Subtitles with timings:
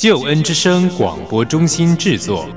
[0.00, 2.48] 救恩之声广播中心制作。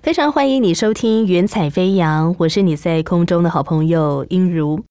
[0.00, 4.82] 非常欢迎你收听《云彩飞扬》，我是你在空中的好朋友英如。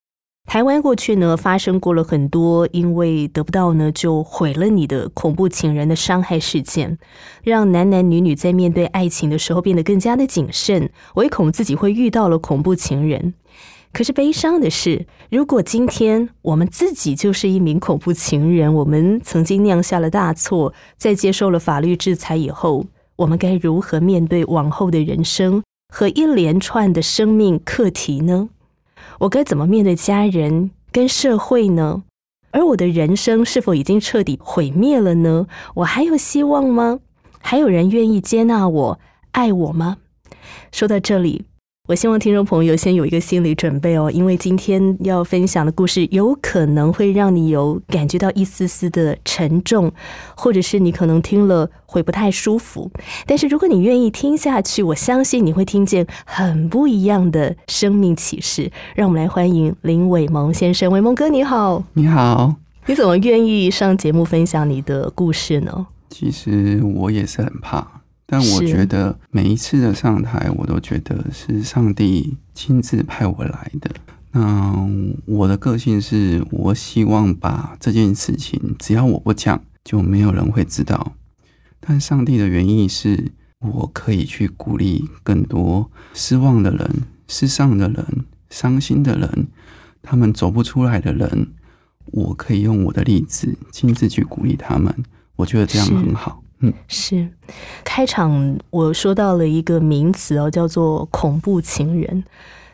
[0.49, 6.97] 台湾过去呢发生过了很多因为得不到呢就毁了你的恐怖情人的伤害事件，
[7.43, 13.35] 让男男女女在面对爱情的时候变得更加的谨慎，唯恐自己会遇到了恐怖情人。
[13.93, 22.87] 可是悲伤的是，如果今天我们自己就是一名恐怖情人，我们曾经酿下了大错，在接受了法律制裁以后。
[23.17, 25.61] 我们该如何面对往后的人生
[25.93, 28.49] 和一连串的生命课题呢？
[29.19, 32.03] 我该怎么面对家人跟社会呢？
[32.51, 35.45] 而我的人生是否已经彻底毁灭了呢？
[35.75, 36.99] 我还有希望吗？
[37.41, 38.99] 还有人愿意接纳我、
[39.31, 39.97] 爱我吗？
[40.71, 41.45] 说到这里。
[41.89, 49.91] 我希望听众朋友先有一个心理准备哦，因为今天要分享的故事有可能会让你有感觉到一丝丝的沉重，
[50.35, 52.91] 或者是你可能听了会不太舒服。
[53.25, 58.71] 但是如果你愿意听下去，我相信你会听见很不一样的生命启示。
[58.93, 62.53] 让我们来欢迎林伟萌先生，伟萌哥你好，你好，
[62.85, 65.87] 你怎么愿意上节目分享你的故事呢？
[66.11, 67.98] 其实我也是很怕。
[68.31, 73.89] 但我觉得每一次的上台，我都觉得是上帝亲自派我来的。
[74.31, 74.87] 那
[75.25, 81.15] 我的个性是我希望把这件事情，只要我不讲，就没有人会知道。
[81.79, 83.31] 但上帝的原意是
[83.61, 86.87] 我可以去鼓励更多失望的人、
[87.27, 88.05] 失丧的人、
[88.51, 89.47] 伤心的人，
[90.03, 91.47] 他们走不出来的人，
[92.05, 94.93] 我可以用我的例子亲自去鼓励他们。
[95.35, 96.43] 我觉得这样很好。
[96.61, 97.29] 嗯，是
[97.85, 102.23] 开场我说到了一个名词哦，叫做恐怖情人。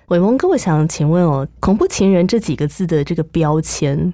[0.08, 4.14] 伟蒙哥，我想请问哦，恐怖情人这几个字的这个标签，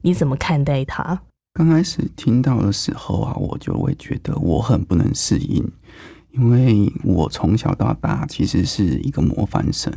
[0.00, 1.20] 你怎么看待它？
[1.54, 5.70] 刚开始听到的时候啊，我就会觉得我很不能适应，
[6.32, 9.92] 因为我从小到大其实是一个模范生，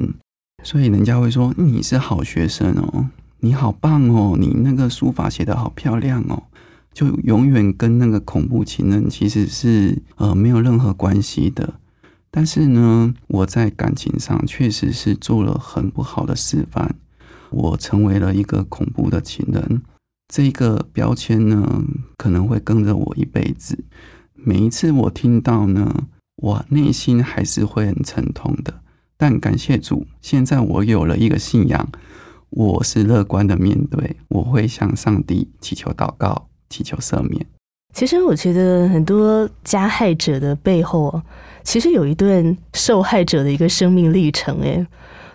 [0.63, 3.07] 所以人家会说你是好学生哦，
[3.39, 6.43] 你好棒哦，你那个书法写得好漂亮哦。
[6.95, 11.73] 就永远跟那个恐怖情人其实是呃没有任何关系的，
[12.31, 16.95] 但是呢，我在感情上确实是做了很不好的示范，
[17.49, 19.81] 我成为了一个恐怖的情人，
[20.33, 21.83] 这个标签呢
[22.15, 23.83] 可能会跟着我一辈子。
[24.33, 26.07] 每一次我听到呢，
[26.37, 28.81] 我内心还是会很沉痛的。
[29.17, 31.89] 但感谢主，现在我有了一个信仰，
[32.51, 36.47] 我是乐观的面对，我会向上帝祈求祷告。
[36.69, 37.45] 祈求赦免。
[37.93, 41.21] 其实我觉得很多加害者的背后，
[41.63, 44.59] 其实有一段受害者的一个生命历程。
[44.61, 44.85] 哎，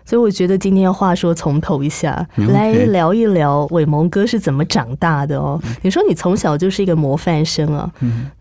[0.04, 5.58] 所以我觉得今天话说从头一下来聊一聊伟蒙哥是怎么长大的哦。
[5.80, 7.90] 你说你从小就是一个模范生啊，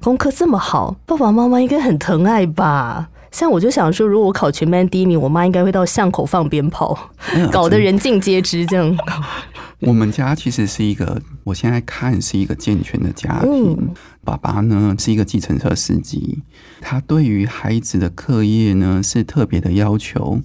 [0.01, 3.09] 功课这么好，爸爸妈妈应该很疼爱吧？
[3.31, 6.97] 像我就想说，如果我考全班第一名，我妈应该会到巷口放鞭炮，
[7.51, 8.97] 搞得人尽皆知这样。
[9.81, 13.93] 我们家其实是一个，我现在看是一个健全的家庭。
[14.25, 16.39] 爸爸呢是一个计程车司机，
[16.81, 20.41] 他对于孩子的课业呢是特别的要求。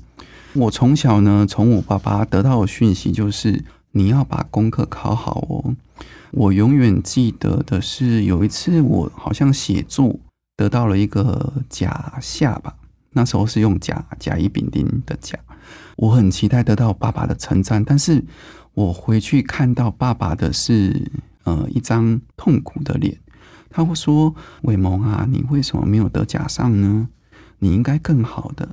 [0.53, 5.75] 我从小呢从我爸爸得到的讯息就是，你要把功课考好哦。
[6.31, 10.17] 我永远记得的是有一次我好像写作
[10.57, 12.75] 得到了一个假下吧，
[13.15, 15.39] 那时候是用甲甲乙丙丁的甲，
[15.97, 18.23] 我很期待得到爸爸的称赞，但是。
[18.77, 21.09] 我回去看到爸爸的是
[21.45, 23.17] 呃一张痛苦的脸，
[23.71, 27.09] 他会说：“伟萌啊，你为什么没有得甲上呢？
[27.61, 28.69] 你应该更好的。”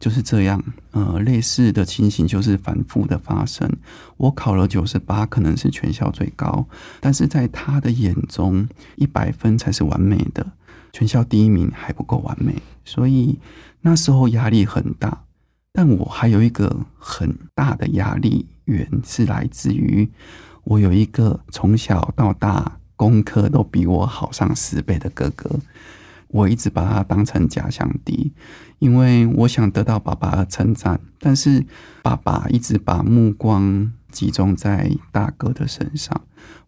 [0.00, 3.70] 就是这样，呃，类似的情形就是反复的发生。
[4.16, 6.66] 我考了九十八，可能是全校最高，
[6.98, 8.66] 但是在他的眼中，
[8.96, 10.46] 一百分才是完美的，
[10.94, 12.54] 全校第一名还不够完美，
[12.86, 13.38] 所以
[13.82, 15.24] 那时候压力很大。
[15.74, 20.06] 但我还有一个很大的压力源是来自于
[20.64, 25.48] 我有一个从小到大功课都比我好上十倍的哥哥，
[26.28, 28.32] 我一直把他当成假想敌，
[28.80, 31.64] 因为我想得到爸爸的称赞，但是
[32.02, 36.20] 爸爸一直把目光集中在大哥的身上。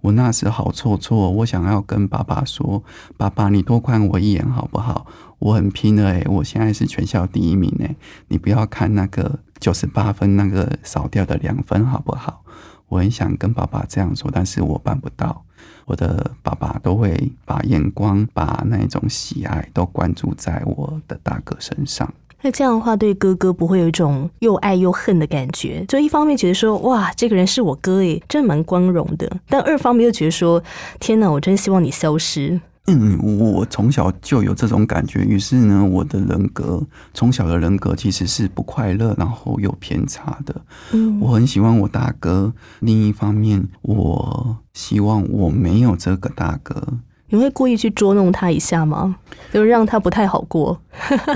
[0.05, 2.85] 我那时好挫挫，我想要跟爸爸说
[3.17, 5.07] ：“爸爸，你多看我一眼好不好？
[5.39, 7.97] 我很拼的诶，我现在是全校第一名诶，
[8.29, 12.45] 你不要看那个九十八分那个少掉的两分好不好？”
[12.89, 15.43] 我很想跟爸爸这样说，但是我办不到。
[15.87, 22.13] 我的爸爸都会把眼光、把那种喜爱都关注在我的大哥身上。
[22.45, 25.83] 那这样的话，对哥哥不会有一种又爱又恨的感觉。
[25.89, 30.63] 就一方面觉得说，哇，这个人是我哥诶，真蛮光荣的；但二方面又觉得说，
[31.01, 32.61] 天哪，我真希望你消失。
[32.87, 36.83] 嗯，我从小就有这种感觉，于是呢，我的人格
[37.15, 40.55] 从小的人格其实是不快乐，然后有偏差的。
[40.93, 46.99] 嗯，我很喜欢我大哥，另一方面，我希望我没有这个大哥。
[47.29, 49.17] 你会故意去捉弄他一下吗？
[49.53, 50.81] 就让他不太好过。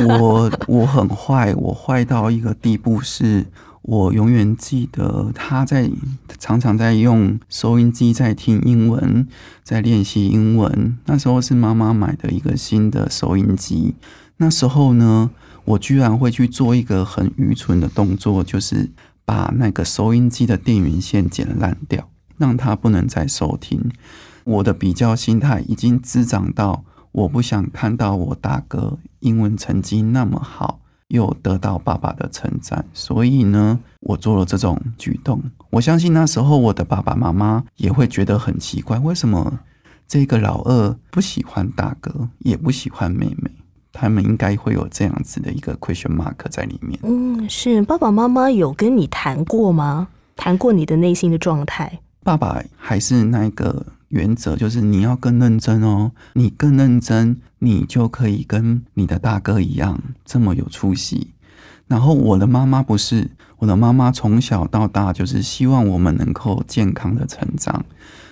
[0.06, 3.46] 我 我很坏，我坏到一个地步是。
[3.82, 5.90] 我永远记得他在
[6.38, 9.26] 常常在用收音机在听英文，
[9.62, 10.99] 在练习英文。
[11.06, 13.94] 那时候是妈妈买的一个新的收音机。
[14.37, 15.31] 那时候呢，
[15.64, 18.91] 我居然会去做一个很愚蠢的动作，就是
[19.25, 23.91] 把那个收音机的电源线剪烂掉，让他不能再收听。
[24.49, 30.81] 我的比较心态已经滋长到，我不想看到我大哥英文成绩那么好。
[31.09, 35.43] 又得到爸爸的称赞，所以呢，我做了这种举动。
[35.71, 39.59] 我相信那时候我的爸爸妈妈也会觉得很奇怪，为什么
[40.06, 43.51] 这个老二不喜欢大哥，也不喜欢妹妹？
[43.91, 47.01] 他们应该会有这样子的一个 question mark 在里面。
[47.03, 50.09] 嗯，是爸爸妈妈有跟你谈过吗？
[50.37, 52.01] 谈过你的内心的状态？
[52.23, 53.87] 爸爸还是那个。
[54.08, 61.32] 原则就是你要更认真哦，你更认真，你就可以跟你的大哥一样这么有出息。
[61.87, 67.84] 然后我的妈妈不是，我的妈妈从小到大就是希望我们能够健康的成长，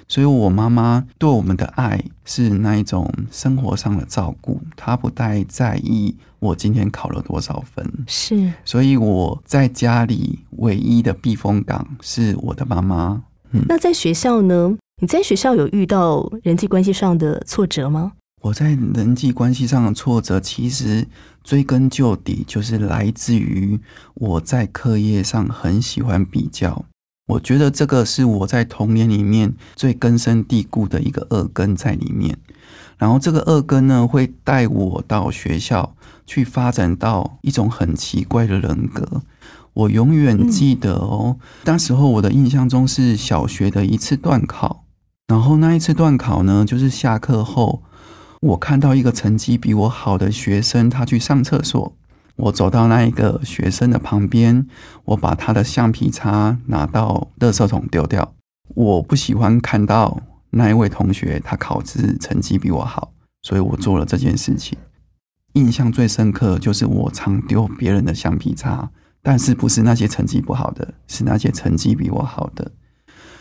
[0.07, 7.91] 所以我妈妈对我们的爱是那一种生活上的照顾，她不太在意我今天考了多少分。
[8.07, 13.23] 是，所以我在家里唯一的避风港是我的妈妈。
[13.53, 14.77] 嗯，那在学校呢？
[14.99, 18.13] 你在学校有遇到人际关系上的挫折吗？
[18.41, 21.07] 我在人际关系上的挫折，其实
[21.45, 23.79] 追根究底就是来自于
[24.15, 26.87] 我在课业上很喜欢比较。
[27.27, 32.39] 我觉得这个是我在童年里面最根深蒂固的一个恶根在里面。
[32.97, 35.95] 然后这个恶根呢，会带我到学校
[36.25, 39.21] 去发展到一种很奇怪的人格。
[39.75, 44.85] 我永远记得哦，那时候我的印象中是小学的一次段考。
[45.27, 47.83] 然后那一次段考呢，就是下课后，
[48.41, 51.97] 我看到一个成绩比我好的学生，他去上厕所。
[52.37, 54.67] 我走到那一个学生的旁边，
[55.07, 58.35] 我把他的橡皮擦拿到垃圾桶丢掉。
[58.75, 60.21] 我不喜欢看到
[60.51, 63.13] 那一位同学他考试成绩比我好，
[63.43, 64.79] 所以我做了这件事情。
[65.55, 68.91] 印象最深刻就是我常丢别人的橡皮擦，
[69.23, 72.71] 但是不是那些成绩不好的，是那些成绩比我好的。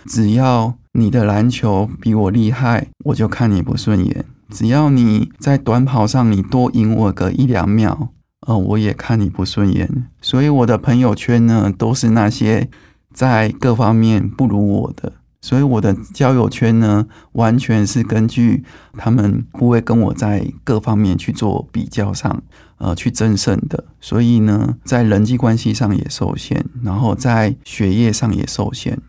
[0.05, 8.09] 只要你的篮球比我厉害，我就看你不顺眼；只要你在短跑上你多赢我个一两秒，
[8.47, 10.07] 呃，我也看你不顺眼。
[10.21, 12.69] 所以我的朋友圈呢，都是那些
[13.13, 15.13] 在各方面不如我的。
[15.41, 22.41] 所以我的交友圈呢，完全是根据他们不会跟我在各方面去做比较上，
[22.77, 23.83] 呃，去争胜的。
[24.01, 28.99] 所以呢，在人际关系上也受限，然后在学业上也受限。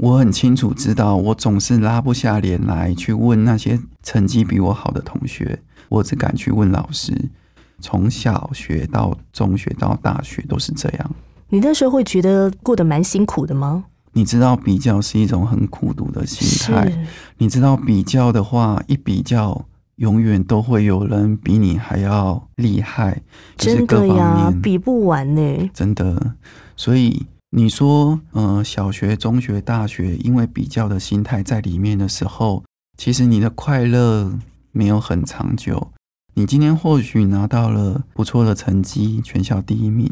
[0.00, 5.58] 我很清楚知道，我总是拉不下脸来去问那些成绩比我好的同学，
[5.90, 7.14] 我只敢去问老师。
[7.82, 11.10] 从小学到中学到大学都是这样。
[11.48, 13.84] 你那时候会觉得过得蛮辛苦的吗？
[14.12, 16.90] 你知道比较是一种很苦读的心态。
[17.38, 19.66] 你知道比较的话，一比较，
[19.96, 23.22] 永远都会有人比你还要厉害。
[23.56, 25.70] 真的呀，比不完呢。
[25.74, 26.34] 真的，
[26.74, 27.26] 所以。
[27.52, 32.64] 你说，呃，小学、中学、大学，因为比较的心态在里面的时候，
[32.96, 34.38] 其实你的快乐
[34.70, 35.90] 没有很长久。
[36.40, 40.10] 你今天或许拿到了不错的成绩，全校第一名，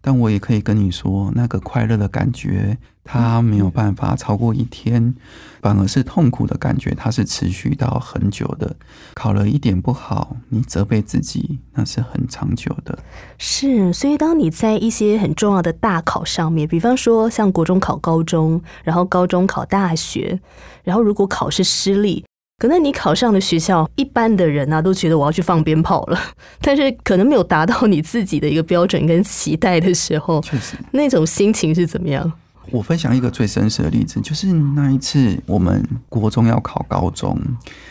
[0.00, 5.14] 但我也可以跟你说，那个快乐的感觉，它没有办法超过一天，
[5.62, 8.74] 反而是痛苦的感觉，它是持续到很久的。
[9.14, 12.98] 考了一点不好，你责备自己，那是很长久的。
[13.38, 20.40] 是，所以当你在一些很重要的大考上面，比方说像国中考高中，然后高中考大学，
[20.82, 22.24] 然后如果考试失利。
[22.58, 26.18] 可能你考上的学校，一般的人啊都觉得我要去放鞭炮了，
[26.60, 32.32] 但是可能没有达到你自己的一个标准跟期待的时候，确实那种心情是怎么样？
[32.72, 37.38] 我分享一个最真实的例子，就是那一次我们国中要考高中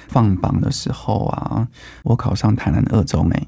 [0.09, 1.65] 放榜的时候啊，
[2.03, 3.29] 我考上台南二中。
[3.29, 3.47] 哎，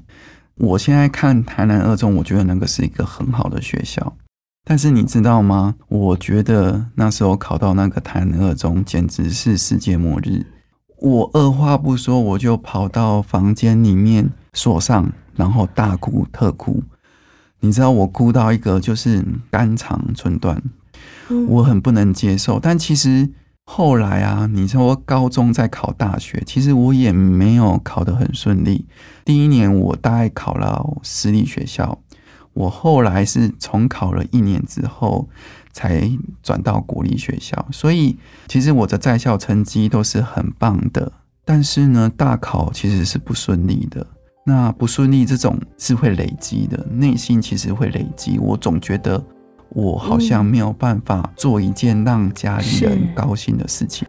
[0.56, 4.16] 我现在看台南二中，我觉得那个是一个很好的学校，
[4.64, 5.74] 但是你知道吗？
[5.88, 10.46] 我觉得那时候考到那个台南二中，简直是世界末日。
[11.00, 16.82] 我二话不说，我就跑到房间里面锁上，然后大哭特哭。
[17.60, 20.62] 你知道我哭到一个就是肝肠寸断，
[21.48, 22.60] 我很不能接受。
[22.60, 23.30] 但其实
[23.64, 28.84] 后来啊，你说高中在考大学，其实我也没有考得很顺利。
[29.24, 31.98] 第一年我大概考了私立学校，
[32.52, 35.30] 我后来是重考了一年之后。
[35.72, 36.10] 才
[36.42, 38.16] 转到国立学校，所以
[38.48, 41.12] 其实我的在校成绩都是很棒的。
[41.44, 44.06] 但是呢，大考其实是不顺利的。
[44.44, 48.38] 那不顺利这种是会累积的，内心其实会累积。
[48.38, 49.22] 我总觉得
[49.68, 54.08] 我好像没有办法做一件让家里人高兴的事情。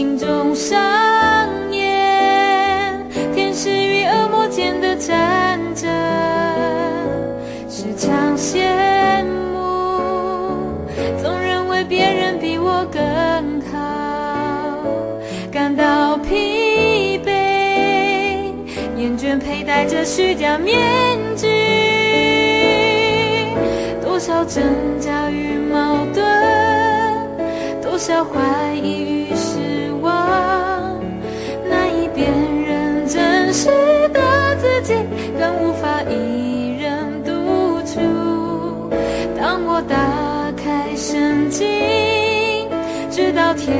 [0.00, 0.80] 心中上
[1.70, 5.90] 演天使与恶魔间的战争
[7.68, 10.72] 时常羡慕
[11.22, 14.74] 总认为别人比我更好。
[15.52, 17.30] 感到疲惫
[18.96, 21.46] 厌倦佩戴着虚假面具
[24.00, 24.64] 多少挣
[24.98, 26.24] 扎与矛盾
[27.82, 29.29] 多少怀疑与
[33.62, 34.94] 真实的自己，
[35.38, 37.30] 更无法一人独
[37.84, 38.00] 处。
[39.36, 41.68] 当我打开神经，
[43.10, 43.76] 直到天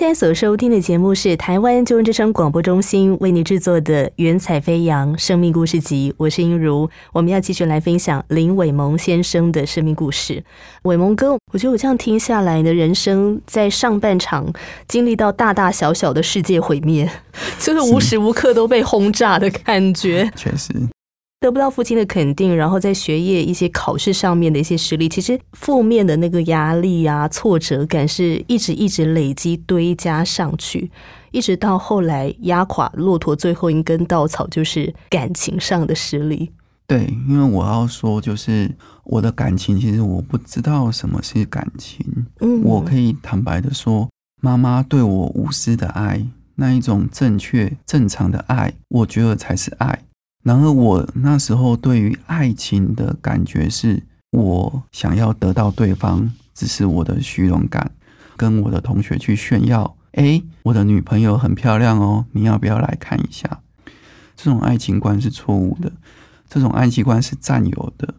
[0.00, 6.88] 现在所收听的节目是台湾救援之声广播中心为你制作的《云彩飞扬生命故事集》，我是英如。
[7.12, 10.42] 我们要继续来分享林伟蒙先生的生命故事。
[10.84, 14.50] 伟蒙哥，我觉得我这样听下来的人生，在上半场
[14.88, 17.06] 经历到大大小小的世界毁灭，
[17.60, 20.32] 就是无时无刻都被轰炸的感觉。
[20.34, 20.72] 确实。
[21.40, 30.90] 得不到父亲的肯定，然后在学业一些考试上面的一些失利，其实负面的那个压力啊、挫折感是一直一直累积堆加上去，
[31.30, 36.52] 一直到后来压垮骆驼最后一根稻草，就是感情上的失利。
[36.86, 38.70] 对，因为我要说，就是
[39.04, 42.04] 我的感情，其实我不知道什么是感情。
[42.40, 44.10] 嗯，我可以坦白的说，
[44.42, 46.22] 妈妈对我无私的爱，
[46.56, 50.00] 那一种正确正常的爱，我觉得才是爱。
[50.42, 57.90] 然而，我那时候对于爱情的感觉是，我想要得到对方，只是我的虚荣感，
[58.36, 59.96] 跟我的同学去炫耀。
[60.12, 63.60] 哎，我的女朋友很漂亮哦，你要不要来看一下？
[64.34, 65.92] 这种爱情观是错误的，
[66.48, 68.14] 这种爱情观是占有的。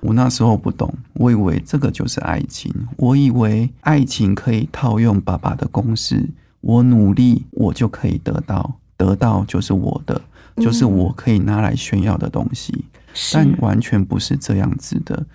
[0.00, 6.26] 我那时候不懂，我以为这个就是爱情，我以为爱情可以套用爸爸的公式，
[6.62, 10.22] 我努力，我就可以得到，得到就是我的。
[10.60, 12.84] 就是我可以拿来炫耀的东西，
[13.32, 15.26] 但完全不是这样子的。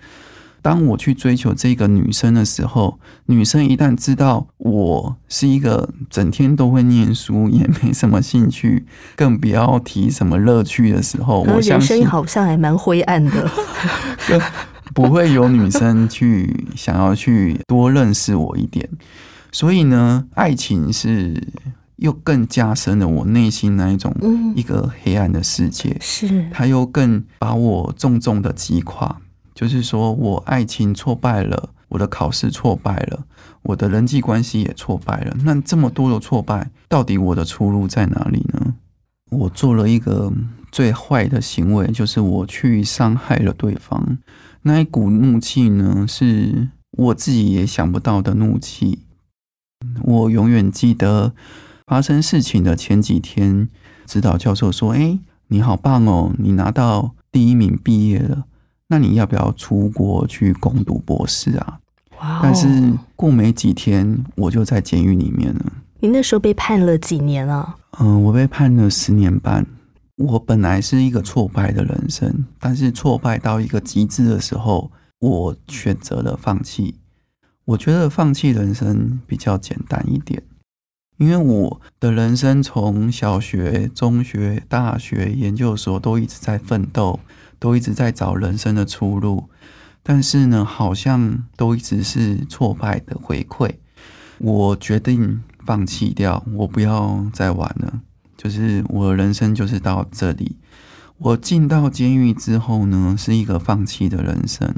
[0.62, 8.84] 当我去追求这个女生的时候，女生一旦知道我是一个整天都会念书，也没什么兴趣，
[9.14, 13.48] 更不要提什么乐趣的时候，我相信好像还蛮灰暗的，
[14.92, 18.88] 不会有女生去想要去多认识我一点。
[19.52, 21.40] 所以呢，爱情是。
[21.96, 24.14] 又更加深了我内心那一种
[24.54, 29.20] 一个黑暗的世界，是他又更把我重重的击垮。
[29.54, 33.24] 就是说我爱情挫败了，我的考试挫败了，
[33.62, 35.34] 我的人际关系也挫败了。
[35.42, 38.74] 那这么多的挫败，到底我的出路在哪里呢？
[39.30, 40.30] 我做了一个
[40.70, 44.18] 最坏的行为，就是我去伤害了对方。
[44.62, 48.98] 那一股怒气呢，是我自己也想不到的怒气。
[50.02, 51.32] 我永远记得。
[51.86, 53.68] 发生事情的前几天，
[54.06, 58.44] 指导教授说：“哎，你好棒哦，你拿到第一名毕业了，
[58.88, 61.78] 那你要不要出国去攻读博士啊？”
[62.20, 62.40] 哇！
[62.42, 65.72] 但是过没几天，我就在监狱里面了。
[66.00, 67.76] 你那时候被判了几年啊？
[68.00, 69.64] 嗯，我被判了十年半。
[70.16, 76.96] 我本来是一个挫败的人生，但是挫败到一个极致的时候，我选择了放弃。
[77.66, 80.42] 我觉得放弃人生比较简单一点。
[81.18, 87.20] 因为我的人生从小学、中学、大学、研究所都一直在奋斗，
[87.58, 89.48] 都一直在找人生的出路，
[90.02, 93.70] 但是呢，好像都一直是挫败的回馈。
[94.38, 98.02] 我决定放弃掉，我不要再玩了。
[98.36, 100.56] 就是我的人生就是到这里。
[101.18, 104.74] 我进到监狱之后呢，是一个放弃的人生，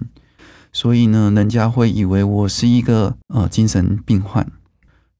[0.72, 4.46] 所以呢，人家会以为我是一个呃精神病患。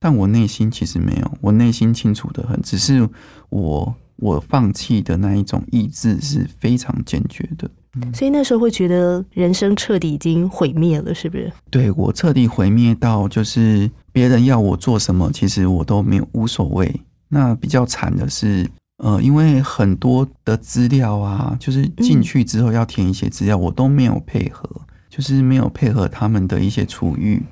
[0.01, 3.09] 但我内心其实没有，我内心清楚的很，只是
[3.51, 7.69] 我我放弃的那一种意志是非常坚决的。
[8.15, 11.53] 所以那时候会觉得人生彻底已经毁灭了，是不是？
[11.69, 16.95] 对我彻底毁灭到就是别人要我做什么，其实我都没有无所谓。
[17.29, 24.69] 那比较惨的是，呃，因为很多的资料啊，就是进去之后要填一些资料，我都没有配合，
[25.11, 27.43] 就是没有配合他们的一些处遇。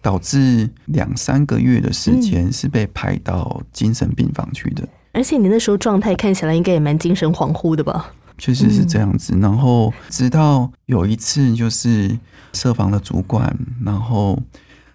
[0.00, 8.12] 导致两三个月的时间是被排到精神病房去的，而且你那时候状态看起来应该也蛮精神恍惚的吧？
[8.38, 9.36] 确实是这样子。
[9.40, 12.16] 然后直到有一次，就是
[12.52, 14.38] 设防的主管，然后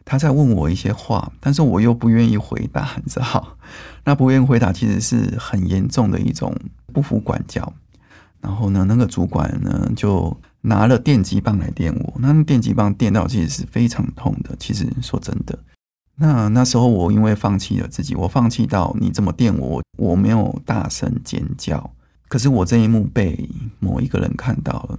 [0.06, 3.58] 他在问我一些话，但是我又不愿意回答，你知道？
[4.06, 6.56] 那不愿意回答其实是很严重的一种
[6.94, 7.74] 不服管教。
[8.40, 10.36] 然后呢，那个主管呢就。
[10.66, 14.56] 拿了电击棒来电我，那电击棒电到其实是非常痛的。
[14.58, 15.60] 其实说真的，
[16.16, 21.92] 那那时候我因为放弃了自己，我放弃到你这么电我，我没有大声尖叫。
[22.30, 23.50] 可是我这一幕被
[23.80, 24.98] 某一个人看到了，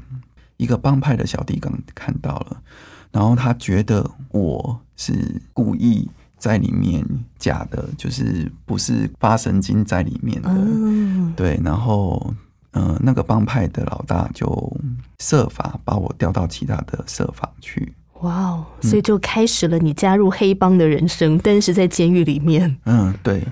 [0.59, 2.63] 一个帮派的小弟刚看到了，
[3.11, 7.03] 然后他觉得我是故意在里面
[7.39, 12.35] 假的，就是不是发神经在里面的，对，然后。
[12.75, 14.77] 嗯，那个帮派的老大就
[15.21, 17.95] 设法把我调到其他的设法去。
[18.21, 18.65] 哇哦！
[18.81, 22.75] 所以就开始了你加入黑帮的人生，但是在监狱里面。
[22.87, 23.45] 嗯，对，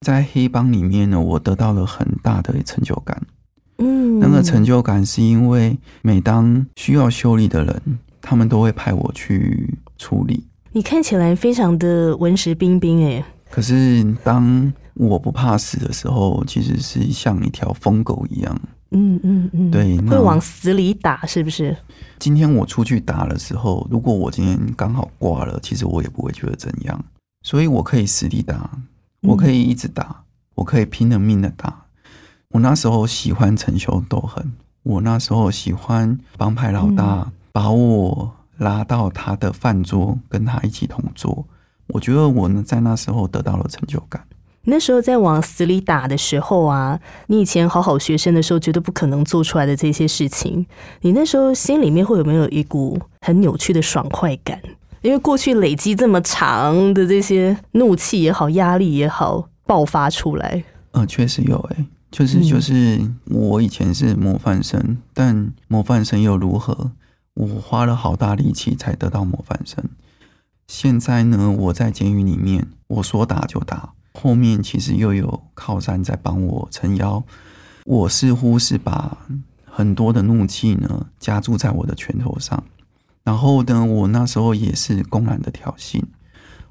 [0.00, 3.20] 在黑帮里面呢，我得到了很大的成就感。
[3.78, 10.46] 嗯，那个成就感是因为每当需要修理的人，他们都会派我去处理。
[10.72, 13.24] 你看起来非常的文质彬彬，哎。
[13.50, 18.60] 可是当我不怕死的时候，其实是像一条疯狗一样。
[18.90, 21.76] 嗯嗯嗯，对那会往死里打，是不是？
[22.20, 27.04] 今天我出去打的时候，如果我今天刚好挂了，其实我也不会觉得怎样，
[27.42, 28.70] 所以我可以死地打，
[29.22, 30.22] 我可以一直打，
[30.54, 31.86] 我可以拼了命的打。
[32.50, 34.52] 我那时候喜欢陈修斗狠，
[34.84, 41.44] 我那时候喜欢帮派老大把我拉到他的饭桌，跟他一起同桌。
[41.88, 44.24] 我觉得我呢在那时候得到了成就感。
[44.64, 50.66] 那时候在往死里打的时候啊，你以前好好学生的时候，绝对不可能做出来的这些事情，
[51.02, 54.60] 你那时候心里面会有没有一股很扭曲的爽快感？
[55.02, 60.64] 因为过去累积这么长的这些怒气也好，压力也好，爆发出来。
[60.92, 66.92] 呃，确实有诶、就是就是我以前是模范生，但模范生又如何？
[67.34, 69.84] 我花了好大力气才得到模范生。
[70.68, 77.22] 现在呢，我在监狱里面，我说打就打，后面其实又有靠山在帮我撑腰。
[77.84, 79.18] 我似乎是把
[79.64, 82.64] 很多的怒气呢加注在我的拳头上，
[83.22, 86.02] 然后呢，我那时候也是公然的挑衅。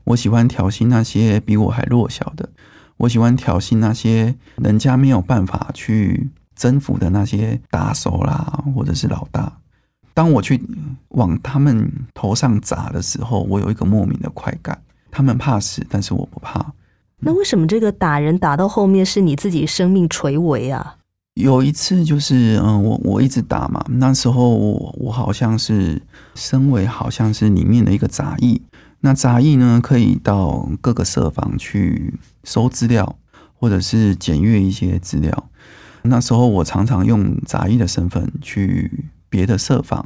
[0.05, 2.49] 我喜欢挑衅那些比我还弱小的，
[2.97, 9.59] 我喜欢挑衅那些人家没有办法去征服的那些打手啦，或者是老大。
[10.13, 10.61] 当我去
[11.09, 14.81] 往他们头上砸的时候，我有一个莫名的快感。
[15.09, 16.73] 他们怕死，但是我不怕。
[17.25, 20.97] 那为什么这个打人打到后面是你自己生命垂危啊？
[21.35, 26.01] 有一次就是，嗯，我我一直打嘛，那时候我我好像是
[26.35, 28.61] 身为好像是里面的一个杂役，
[28.99, 33.15] 那杂役呢可以到各个社房去收资料，
[33.55, 35.49] 或者是检阅一些资料。
[36.03, 40.05] 那时候我常常用杂役的身份去别的社房，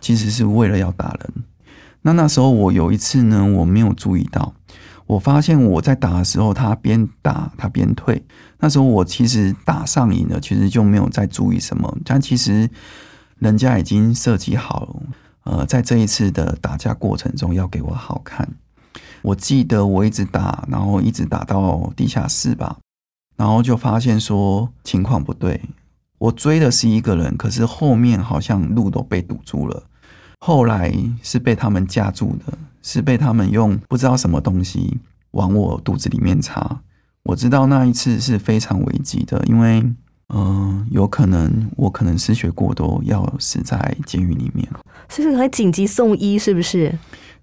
[0.00, 1.44] 其实是为了要打人。
[2.02, 4.54] 那那时候我有一次呢，我没有注意到，
[5.06, 8.24] 我发现我在打的时候，他边打他边退。
[8.58, 11.96] 那时候我其实打上瘾了，其实就没有再注意什么。
[12.04, 12.70] 但其实
[13.38, 15.02] 人家已经设计好了，
[15.44, 18.48] 呃，在这一次的打架过程中要给我好看。
[19.20, 22.78] 我记得我一直打，然后一直打到地下室吧，
[23.36, 25.60] 然后就发现说情况不对。
[26.18, 29.82] 我追的是一个人，可是后面好像路都被堵住了。
[30.40, 34.98] 后来是被他们架住的，是被他们用不知道什么东西
[35.30, 36.78] 往我肚子里面插。
[37.24, 39.96] 我知道那一次是非常危急的，因为嗯、
[40.28, 44.68] 呃有可能我可能失血过多，要死在监狱里面。
[45.08, 46.96] 所以还紧急送医，是不是？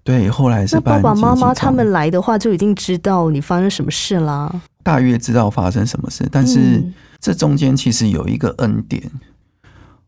[0.04, 4.62] 对，后来是爸爸妈妈他们来的话，就已经知道你发生什么事啦。
[4.84, 9.02] 大约知道发生什么事，但是嗯这中间其实有一个恩典。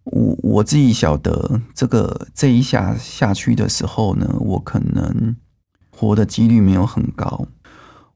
[0.05, 5.35] 我我自己晓得，这个这一下下去的时候呢，我可能
[5.91, 7.47] 活的几率没有很高。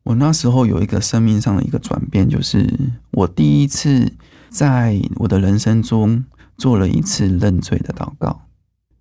[0.04, 4.12] 我那时候有一个生命上的一个转变，就是我第一次
[4.48, 6.24] 在我的人生中
[6.56, 8.42] 做了一次认罪的祷告。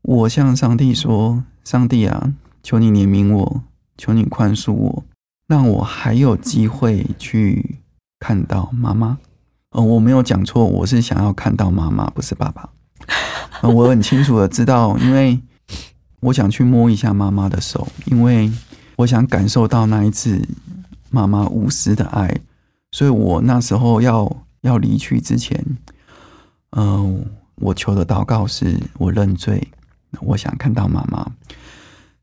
[0.02, 3.64] 我向上帝说：“上帝啊，求你怜悯我，
[3.98, 5.04] 求你宽恕我，
[5.48, 7.80] 让我还有机会去
[8.20, 9.18] 看到妈妈。
[9.72, 12.70] 呃，我没有讲错，我是想要看到妈妈，不是爸爸。
[13.62, 15.40] 我很清楚的知道，因为
[16.20, 18.52] 我想去摸一下妈妈的手，因为
[18.96, 20.42] 我想感受到那一次
[21.10, 22.40] 妈妈无私的爱，
[22.92, 25.64] 所以我那时候要要离去之前，
[26.72, 29.68] 嗯、我求的祷告是我认罪，
[30.22, 31.32] 我想看到妈妈。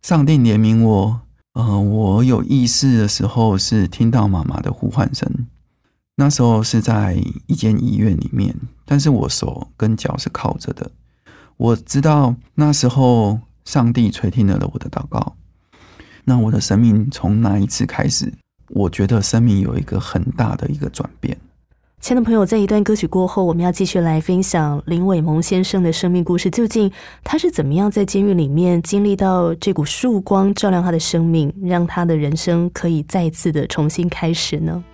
[0.02, 1.20] 上帝怜悯我，
[1.54, 5.26] 呃，我有意识的时候是听到妈妈的呼唤声，
[6.16, 10.90] 那时候是在一间医院里面，但是我手跟脚是靠着的。
[11.56, 15.34] 我知道那时候上帝垂听了我的祷告，
[16.24, 18.32] 那我的生命从那一次开始，
[18.68, 21.36] 我觉得生命有一个很大的一个转变。
[22.00, 26.50] 亲爱的朋友，在一段歌曲过后，我们要继续来分享林伟萌先生的生命故事。
[26.50, 26.92] 究竟
[27.24, 34.84] 他是怎么样在监狱里面经历到这股曙光照亮他的生命，让他的人生可以再次的重新开始呢？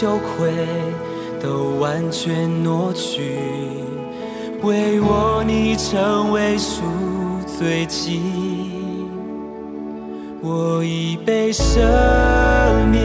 [0.00, 0.50] 羞愧
[1.42, 3.36] 都完全挪去，
[4.62, 6.80] 为我你成为赎
[7.46, 8.22] 罪祭，
[10.40, 11.82] 我已被赦
[12.90, 13.04] 免，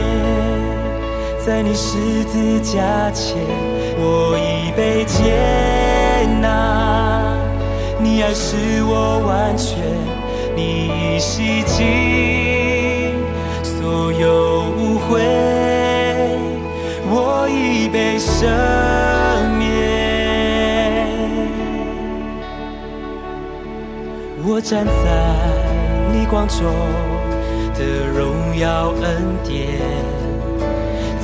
[1.44, 3.36] 在你十字架前，
[3.98, 5.34] 我已被接
[6.40, 7.36] 纳，
[8.00, 9.76] 你爱使我完全，
[10.56, 13.12] 你已洗净
[13.62, 15.20] 所有误会，
[17.46, 18.44] 我已被赦
[19.56, 19.64] 免。
[24.44, 24.92] 我站在
[26.12, 26.66] 逆光中
[27.74, 27.84] 的
[28.18, 29.78] 荣耀恩典，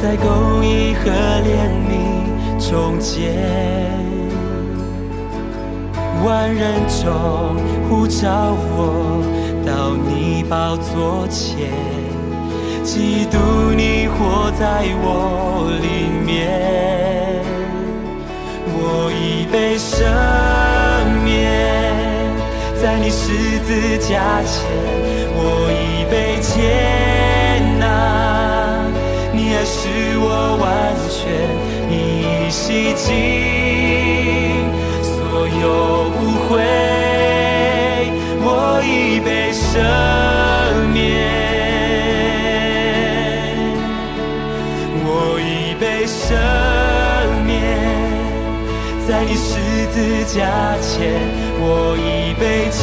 [0.01, 1.11] 在公义和
[1.43, 1.91] 怜悯
[2.71, 3.35] 中间。
[6.25, 7.57] 万人中
[7.89, 9.25] 呼召我
[9.67, 11.69] 到你宝座前，
[12.85, 13.39] 基督
[13.77, 16.12] 你活在我里
[18.75, 19.93] 我已被赦
[21.25, 21.31] 免，
[22.81, 23.69] 在你十字
[23.99, 24.53] 架前，
[25.35, 25.41] 我
[25.71, 26.51] 已被接
[27.79, 27.85] 纳，
[29.33, 29.79] 你爱使
[30.19, 30.27] 我
[30.61, 30.65] 完
[31.09, 31.21] 全，
[31.89, 31.93] 你
[32.23, 33.07] 已洗净
[35.03, 35.13] 所
[35.61, 35.63] 有
[36.19, 36.19] 误
[36.49, 36.51] 会，
[38.45, 38.47] 我
[38.85, 39.63] 已被赦
[49.25, 49.55] 你十
[49.93, 51.23] 字架前，
[51.61, 52.83] 我已被接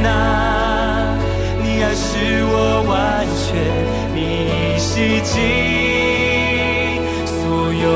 [0.00, 0.06] 纳，
[1.60, 2.54] 你爱使我
[2.88, 3.46] 完全，
[4.14, 5.34] 你已洗净
[7.26, 7.34] 所
[7.74, 7.86] 有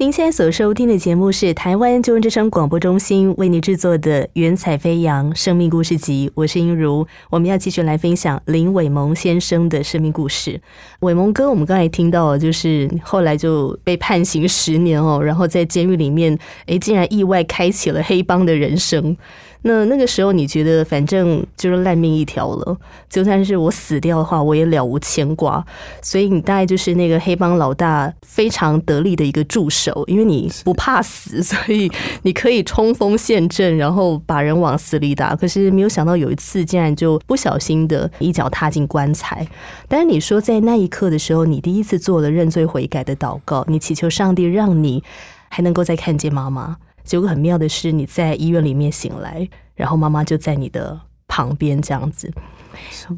[0.00, 7.06] 您现在所收听的节目是台湾就问之声广播中心为你制作的《云彩飞扬生命故事集》，我是英如。
[7.28, 10.58] 我们要继续来分享林伟蒙先生的生命故事。
[11.00, 19.14] 伟蒙哥，我们刚才听到，就是后来就被判刑十年哦，然后在监狱里面，诶，竟然意外开启了黑帮的人生。
[19.62, 22.76] 那那个时候你觉得反正就是烂命一条了，
[23.08, 25.64] 就算是我死掉的话，我也了无牵挂。
[26.00, 31.90] 所以你大概就是那个黑帮老大非常得力的一个助手，因为你不怕死，所以
[32.22, 35.36] 你可以冲锋陷阵，然后把人往死里打。
[35.36, 39.46] 可是没有想到有一次竟然就不小心的一脚踏进棺材。
[39.88, 45.02] 但是你说在那一刻的时候，你第一次做了认罪悔改的祷告，你祈求上帝让你
[45.48, 46.78] 还能够再看见妈妈。
[47.10, 52.32] 结果很妙的是，你在医院里面醒来，然后妈妈就在你的旁边这样子。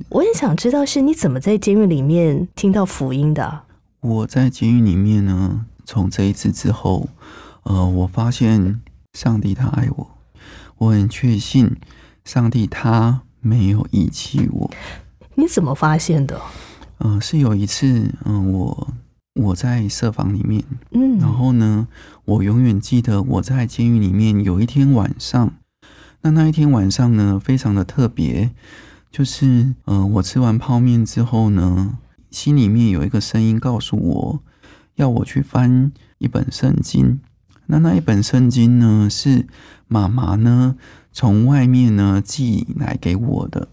[0.08, 3.66] 我很想知道是你怎么在监狱里面听到福音的啊？
[4.00, 7.10] 我在监狱里面呢，从这一次之后，
[7.64, 8.80] 呃，我发现
[9.12, 10.10] 上帝他爱我，
[10.78, 11.76] 我很确信
[12.24, 14.70] 上帝他没有遗弃我。
[15.34, 16.40] 你怎么发现的？
[17.00, 18.88] 嗯、是有一次，嗯、我
[19.34, 21.88] 我在社房里面，嗯，然后呢，
[22.26, 25.54] 我永远记得我在监狱里面有一天晚上，
[26.20, 28.50] 那那一天晚上呢，非常的特别，
[29.10, 31.98] 就是嗯、呃我吃完泡面之后呢，
[32.30, 34.40] 心里面有一个声音告诉我，
[34.96, 37.20] 要我去翻一本圣经。
[37.66, 39.46] 那那一本圣经呢，是
[39.88, 40.76] 妈妈呢
[41.10, 43.68] 从外面呢寄来给我的。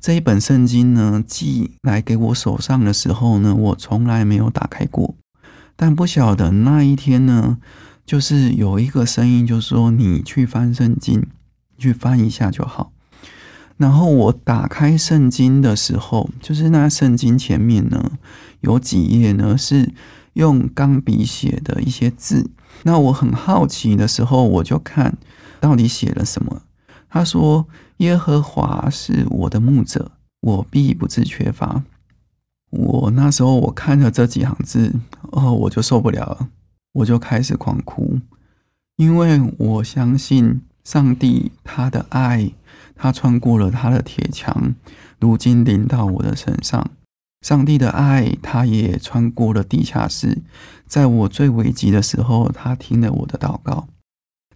[0.00, 5.16] 这一本圣经呢寄来给我手上的时候呢，我从来没有打开过。
[5.74, 7.58] 但不晓得那一天呢，
[8.06, 11.26] 就是有一个声音，就说你去翻圣经，
[11.76, 12.92] 去翻一下就好。
[13.76, 18.12] 然后我打开圣经的时候，就是那圣经前面呢
[18.60, 19.92] 有几页呢是
[20.34, 22.50] 用钢笔写的一些字。
[22.84, 25.18] 那我很好奇的时候，我就看
[25.60, 26.62] 到底写了什么。
[27.08, 27.66] 他说
[27.98, 31.82] ：“耶和华是我的牧者，我必不致缺乏。”
[32.70, 34.92] 我那时候我看了这几行字，
[35.32, 36.48] 哦，我就受不了了，
[36.92, 38.18] 我就开始狂哭，
[38.96, 42.50] 因为我相信上帝他的爱，
[42.94, 44.74] 他穿过了他的铁墙，
[45.18, 46.90] 如今临到我的身上。
[47.40, 50.42] 上帝的爱，他也穿过了地下室，
[50.86, 53.88] 在我最危急的时候，他听了我的祷告。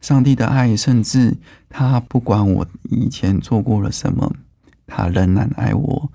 [0.03, 1.39] 上帝的爱，甚至
[1.71, 4.35] 他不管我以前做过了什么，
[4.87, 6.11] 他仍然爱我。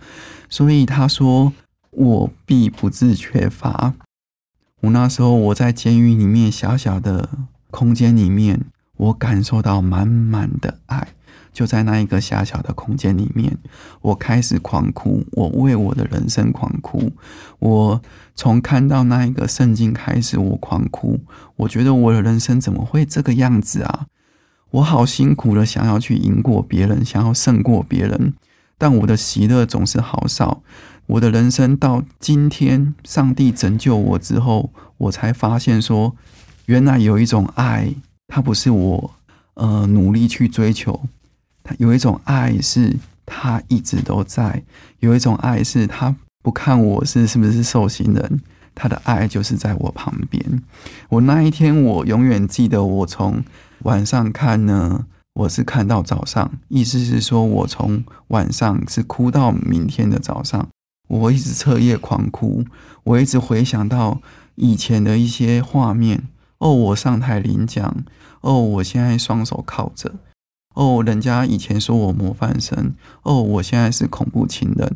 [0.48, 1.52] 所以他说
[1.90, 3.96] ：“我必不致缺乏。”
[4.82, 7.28] 我那时候我在监狱里面小小的
[7.72, 8.66] 空间里面，
[8.98, 11.08] 我感受到满满的爱。
[11.52, 13.58] 就在那一个狭小的空间里面，
[14.02, 17.12] 我开始狂哭，我为我的人生狂哭。
[17.58, 18.00] 我
[18.38, 21.20] 从看到那一个圣经开始，我狂哭。
[21.56, 24.06] 我觉得我的人生怎么会这个样子啊？
[24.70, 28.36] 我好辛苦的想要去赢过别人，想要胜过别人，
[28.78, 30.62] 但我的喜乐总是好少。
[31.08, 36.16] 我的人生到今天，上帝拯救我之后，我才发现说，
[36.68, 37.96] 原来有一种爱，
[38.28, 39.12] 它不是我
[39.56, 41.02] 呃努力去追求。
[41.64, 44.64] 它有一种爱是它一直都在，
[45.00, 46.16] 有一种爱是它
[46.48, 48.40] 不看我是是不是受刑人，
[48.74, 50.64] 他的爱就是在我旁边。
[51.10, 53.44] 我那一天我永远记得，我从
[53.80, 60.70] 晚上看呢，我是看到早上，意思是说我从晚上是哭到明天的早上，
[61.10, 62.64] 我一直彻夜狂哭，
[63.04, 64.22] 我一直回想到
[64.56, 66.30] 以前的一些画面。
[66.60, 68.06] 哦，我上台领奖，
[68.40, 70.14] 哦，我现在双手靠着。
[70.76, 74.96] 哦，人家以前说我模范生，哦，我现在是恐怖情人，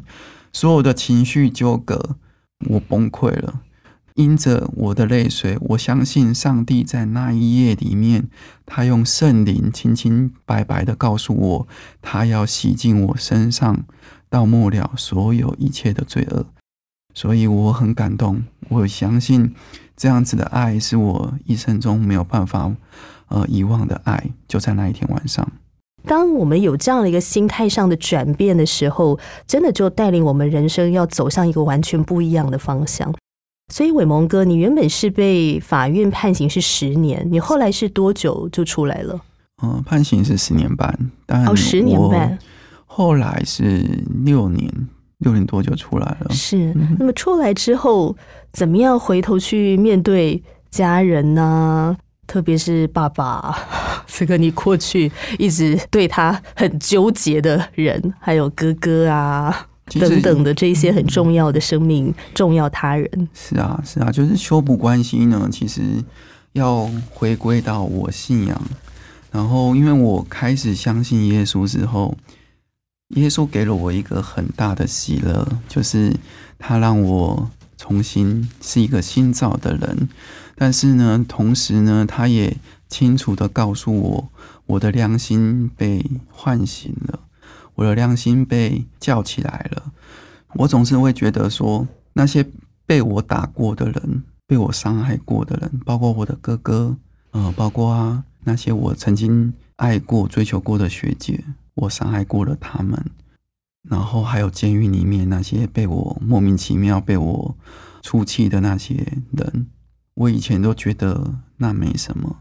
[0.54, 2.18] 所有的情绪纠葛，
[2.70, 3.62] 我崩溃了。
[4.16, 8.28] 因着我的泪水，我相信上帝在那一夜里面，
[8.66, 11.68] 他用圣灵清清白白的告诉我，
[12.02, 13.86] 他要洗净我身上
[14.30, 16.46] 到末了所有一切的罪恶。
[17.14, 19.56] 所以我很感动，我相信
[19.96, 22.76] 这样子的爱是我一生中没有办法
[23.30, 25.50] 呃遗忘的爱，就在那一天晚上。
[26.06, 33.14] 当我们有这样的一个心态上的转变的时候，真的就带领我们人生要走向一个完全不一样的方向。
[33.72, 39.22] 所以伟蒙哥，你原本是被法院判刑是十年，你后来是多久就出来了？
[39.64, 42.38] 嗯、判刑是十年半，但哦，十年半
[42.86, 43.86] 后来是
[44.26, 44.70] 六年，
[45.20, 46.32] 六年多就出来了。
[46.32, 46.74] 是。
[47.00, 48.16] 那么出来之后，
[48.52, 51.96] 怎么样回头去面对家人呢、
[52.32, 53.54] 特别是爸爸，
[54.08, 59.68] 这个你过去一直对他很纠结的人，还有哥哥啊
[60.00, 63.28] 等等的这些很重要的生命、重要他人。
[63.34, 65.82] 是啊，是啊，就是修补关系呢，其实
[66.54, 68.62] 要回归到我信仰。
[69.30, 72.16] 然后，因为我开始相信耶稣之后，
[73.10, 76.16] 耶稣给了我一个很大的喜乐，就是
[76.58, 80.08] 他让我重新是一个新造的人。
[80.62, 82.56] 但是呢，同时呢，他也
[82.88, 84.30] 清楚的告诉我，
[84.68, 87.22] 我的良心被唤醒了，
[87.74, 89.92] 我的良心被叫起来了。
[90.54, 92.46] 我总是会觉得说，那些
[92.86, 96.96] 被我打过的人，被我伤害过的人，包括我的哥哥，
[97.32, 101.44] 呃，包括啊那些我曾经爱过、追求过的学姐，
[101.74, 103.04] 我伤害过了他们。
[103.90, 107.58] 然后还有监狱里面那些被我莫名其妙被我
[108.04, 108.94] 出气的那些
[109.32, 109.66] 人，
[110.16, 112.38] 我以前都觉得那没什么，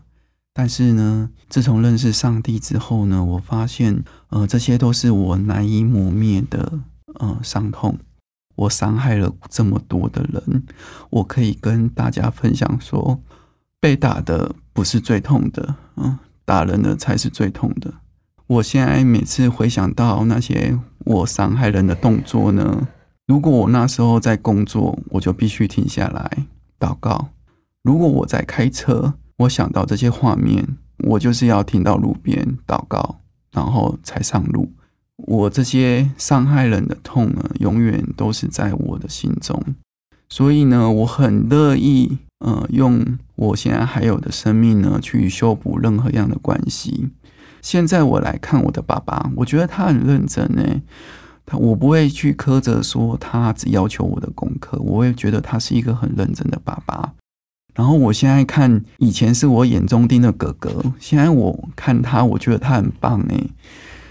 [0.53, 6.81] 但是呢，自从认识上帝之后呢，我发现，呃，这些都是我难以磨灭的，
[7.14, 7.99] 呃，伤痛。
[8.57, 10.64] 我伤害了这么多的人，
[11.09, 13.18] 我可以跟大家分享说，
[13.81, 17.95] 被打的不是最痛的，嗯，打人的才是最痛的。
[18.47, 22.89] 我现在每次回想到那些我伤害人的动作呢，
[23.27, 26.47] 如果我那时候在工作，我就必须停下来
[26.79, 27.29] 祷告；
[27.83, 33.16] 如果我在开车，我想到这些画面，我就是要停到路边祷告，
[33.53, 34.70] 然后才上路。
[35.16, 39.62] 我这些伤害人的痛呢，永远都是在我的心中。
[40.28, 47.09] 所以呢，我很乐意，呃，用我现在还有的生命呢，去修补任何样的关系。
[47.62, 50.83] 现在我来看我的爸爸，我觉得他很认真诶，
[51.45, 57.12] 他我不会去苛责说他只要求我的功课，我会觉得他是一个很认真的爸爸。
[57.75, 63.51] 然后我现在看以前是我眼中钉的哥哥，现在我看他，我觉得他很棒诶。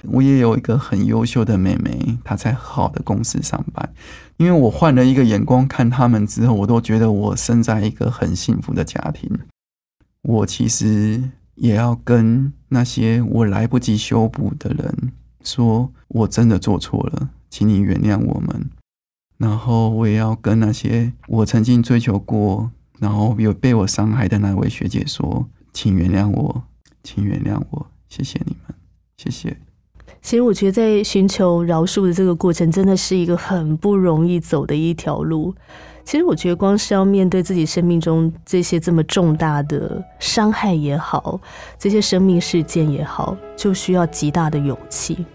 [0.03, 3.93] 我也有一个很优秀的妹妹，她在好的公司上班。
[4.38, 9.30] 因为我换了一个眼光看他们之后，我都觉得我生在一个很幸福的家庭。
[10.24, 11.22] 我其实。
[11.60, 15.12] 也要跟那些我来不及修补的人
[15.43, 18.70] 说，我真的做错了，请你原谅我们。
[19.38, 26.63] 然后我也要跟那些我曾经追求过，然后有被我伤害的那位学姐说，请原谅我，
[27.03, 28.75] 请原谅我，谢谢你们，
[29.17, 29.57] 谢谢。
[30.21, 35.55] 其实我觉得，在寻求饶恕的这个过程，真的是一个很不容易走的一条路。
[36.03, 41.39] 其实我觉得，光是要面对自己生命中这些这么重大的伤害也好，
[41.77, 45.25] 这些生命事件也好，就需要极大的勇气。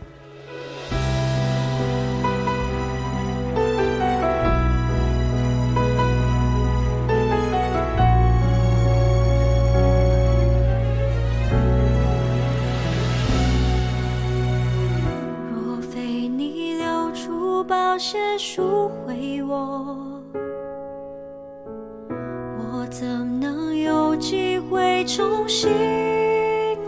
[25.17, 25.71] 重新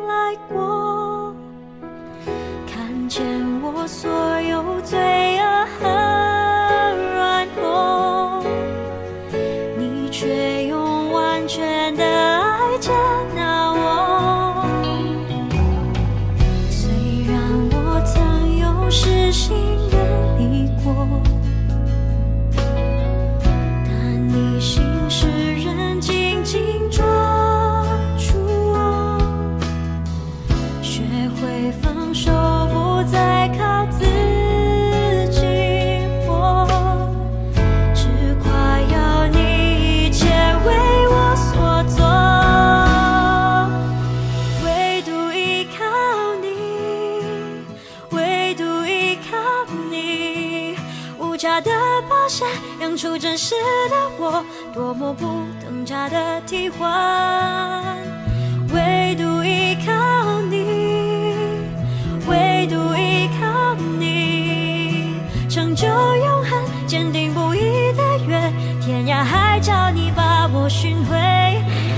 [0.09, 1.33] 来过？
[2.67, 3.25] 看见
[3.63, 4.11] 我所
[53.49, 53.55] 是
[53.89, 54.45] 的我，
[54.75, 55.25] 多么不
[55.65, 57.97] 等价的替换。
[58.75, 61.33] 唯独依靠你，
[62.29, 68.53] 唯独依靠你，成就永恒，坚定不移的约，
[68.85, 71.17] 天涯海角你把我寻回，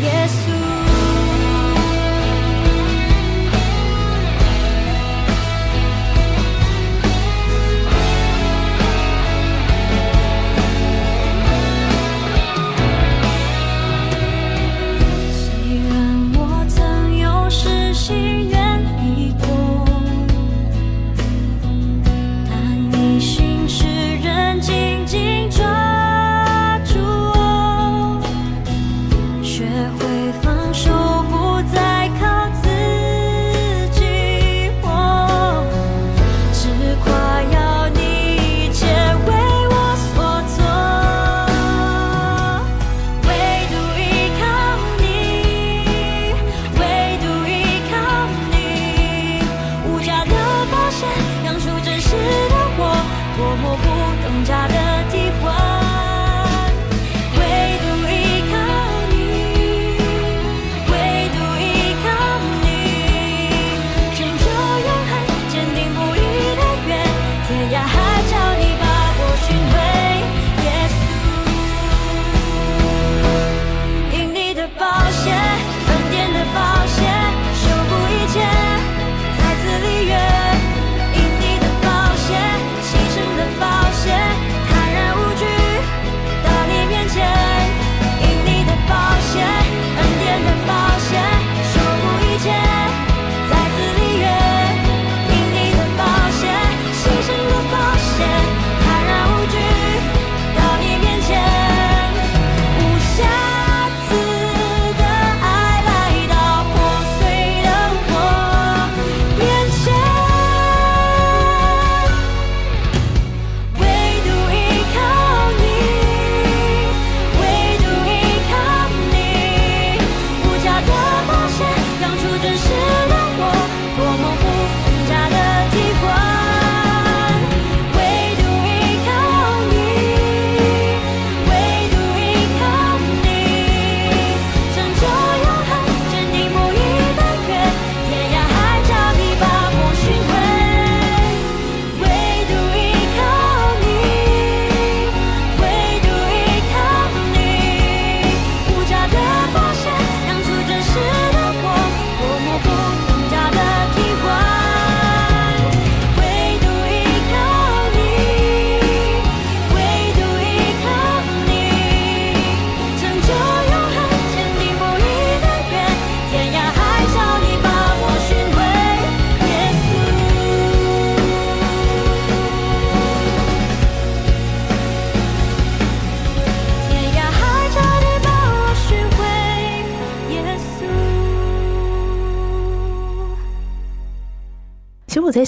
[0.03, 0.58] 耶稣。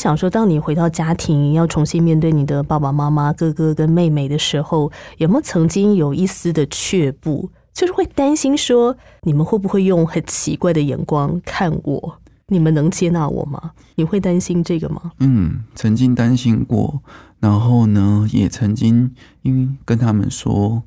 [0.01, 7.51] 想说，当你回到家庭，要重新面对你的爸爸妈妈、哥哥跟妹妹的时候，有没有曾经有一丝的却步？
[7.74, 12.16] 就是会担心说，你们会不会用很奇怪的眼光看我？
[12.46, 13.72] 你们能接纳我吗？
[13.96, 15.12] 你会担心这个吗？
[15.20, 17.03] 嗯，曾经担心过，
[17.38, 20.82] 然后呢，也曾经因为跟他们说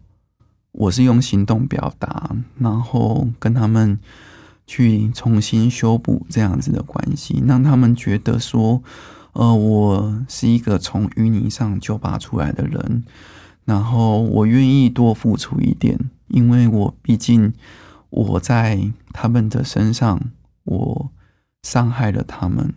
[0.72, 4.00] 我是用行动表达，然后跟他们
[4.66, 8.82] 去重新修补这样子的关系，让他们觉得说，
[9.34, 13.04] 呃，我是一个从淤泥上救拔出来的人，
[13.66, 17.54] 然后我愿意多付出一点，因为我毕竟
[18.10, 20.20] 我在他们的身上，
[20.64, 21.12] 我
[21.62, 22.74] 伤害了他们。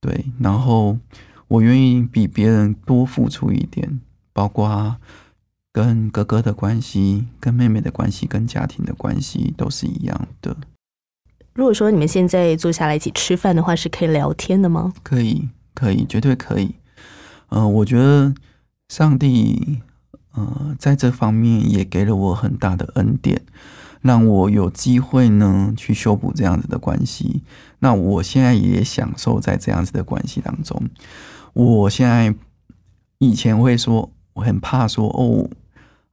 [0.00, 0.98] 对，然后
[1.46, 4.00] 我愿意比别人多付出一点，
[4.32, 4.96] 包括
[5.70, 10.56] 跟哥哥的关系、跟妹妹的关系、跟家庭的关系都是一样的。
[11.54, 14.92] 如果说你们现在坐下来一起吃饭的话，是可以聊天的吗？
[15.02, 16.74] 可以，可以，绝对可以。
[17.48, 18.32] 呃，我觉得
[18.88, 19.80] 上帝，
[20.32, 23.42] 呃，在这方面也给了我很大的恩典，
[24.00, 27.42] 让我有机会呢去修补这样子的关系。
[27.80, 30.82] 那我现在也享受在这样子的关系当中。
[31.52, 32.34] 我现在
[33.18, 35.50] 以前会说，我很怕说哦，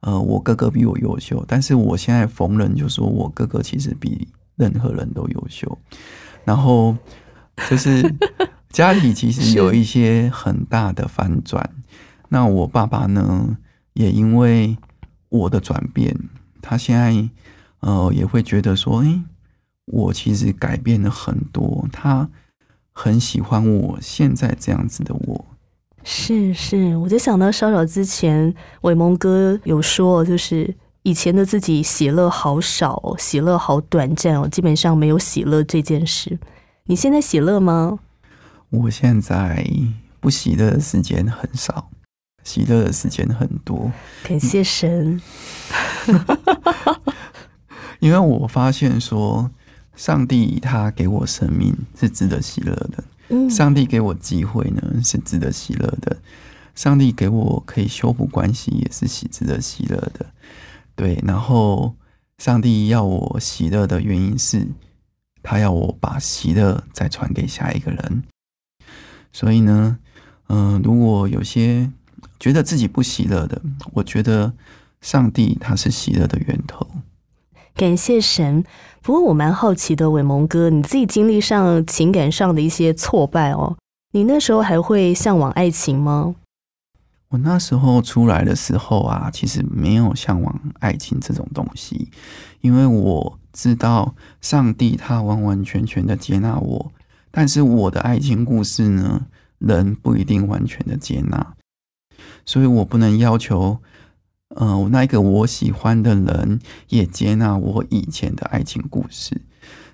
[0.00, 4.28] 呃，我哥哥比我优秀，但是我现在逢人就说我哥哥其实比
[4.60, 5.78] 任何人都优秀。
[6.44, 6.94] 然后
[7.68, 8.02] 就是
[8.70, 11.68] 家里其实有一些很大的反转。
[12.28, 13.56] 那我爸爸呢，
[13.94, 14.76] 也因为
[15.28, 16.16] 我的转变，
[16.62, 17.28] 他现在
[17.80, 19.22] 呃也会觉得说，诶，
[19.86, 22.28] 我其实改变了很多，他
[22.92, 25.44] 很喜欢我现在这样子的我。
[26.04, 36.38] 是是，我就想到稍早之前伟蒙哥有说，就是以前的自己喜乐好少，喜乐好短暂哦，基本上没有喜乐这件事。
[36.84, 37.98] 你现在喜乐吗？
[38.68, 39.66] 我现在
[40.20, 41.90] 不喜乐的时间很少，
[42.44, 43.90] 喜乐的时间很多。
[44.22, 45.20] 感谢神。
[48.00, 49.50] 因为我发现说，
[49.96, 56.16] 上帝他给我生命是值得喜乐的，嗯上帝给我机会呢是值得喜乐的，
[56.74, 60.26] 上帝给我可以修补关系也是喜值得喜乐的，
[60.94, 61.18] 对。
[61.26, 61.94] 然后
[62.38, 64.66] 上帝要我喜乐的原因是，
[65.42, 68.22] 他要我把喜乐再传给下一个人。
[69.32, 69.98] 所以呢，
[70.48, 71.90] 嗯、如果有些
[72.38, 73.60] 觉得自己不喜乐的，
[73.92, 74.52] 我觉得
[75.00, 76.86] 上帝他是喜乐的源头。
[77.74, 78.64] 感谢神。
[79.02, 83.76] 不过我蛮好奇的，伟蒙哥，你自己经历上情感上的一些挫败哦，
[84.12, 86.34] 你那时候还会向往爱情吗？
[87.30, 92.10] 我那时候出来的时候啊，其实没有向往爱情这种东西，
[92.60, 96.92] 因为我知道上帝他完完全全的接纳我，
[97.30, 99.26] 但是我的爱情故事呢，
[99.58, 101.54] 人不一定完全的接纳，
[102.44, 103.78] 所以我不能要求，
[104.56, 106.58] 呃，那个我喜欢的人
[106.88, 109.40] 也接纳我以前的爱情故事，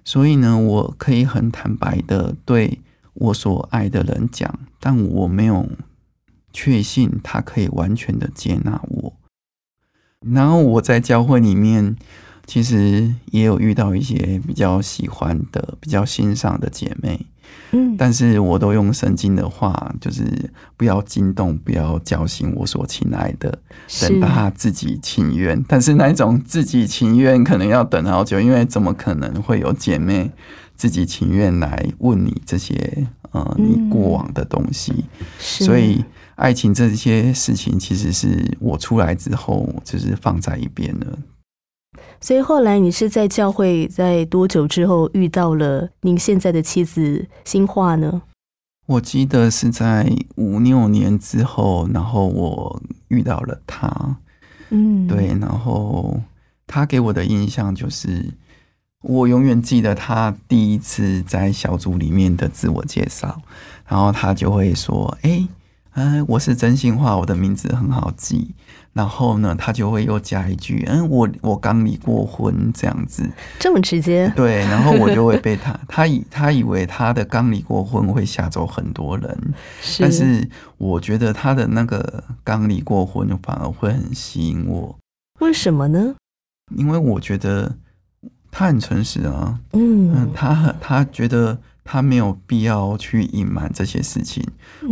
[0.07, 2.81] 所以呢，我可以很坦白的对
[3.13, 5.69] 我所爱的人讲，但我没有
[6.59, 9.13] 确信他可以完全的接纳我。
[10.33, 11.95] 然后我在教会里面，
[12.47, 17.27] 其实也有遇到一些比较喜欢的、比较欣赏的姐妹，
[17.73, 20.25] 嗯，但是我都用圣经的话，就是
[20.79, 25.63] 不要惊动，不要叫醒我所亲爱的，是等他自己情愿。
[25.69, 30.33] 但是那一种自己情愿，可能要等好久，因为怎么可能会有姐妹
[30.75, 35.05] 自己情愿来问你这些呃你过往的东西？
[35.39, 36.03] 是所以
[36.37, 41.19] 爱情这些事情，其实是我出来之后，就是放在一边了。
[42.21, 48.23] 所以后来你是在教会在多久之后遇到了您现在的妻子新化呢？
[48.87, 54.17] 我记得是在五六年之后，然后我遇到了他，
[54.71, 56.21] 嗯，对，然后
[56.67, 58.33] 他给我的印象就是，
[59.03, 63.43] 我永远记得他第一次在小组里面的自我介绍，
[63.87, 65.47] 然后他就会说：“哎、
[65.97, 68.55] 哎，我是真心话，我的名字很好记。”
[68.93, 73.27] 然后呢，他就会又加一句：“嗯，我我刚离过婚，这样子。”
[73.59, 80.03] 这么直接，对，然后我就会被他， 他以他以为他的刚离过婚会吓走很多人，是。
[80.03, 84.99] 但是我觉得他的那个刚离过婚反而会很吸引我，
[85.41, 86.15] 为什么呢？
[86.77, 87.75] 因为我觉得
[88.51, 90.13] 他很诚实啊，嗯。
[90.15, 94.43] 嗯，，他很他觉得他没有必要去隐瞒这些事情，